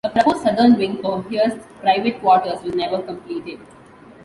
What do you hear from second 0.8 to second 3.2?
for Hearst's private quarters was never